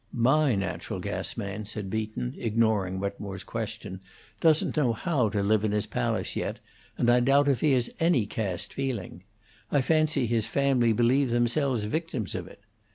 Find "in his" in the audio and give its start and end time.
5.63-5.85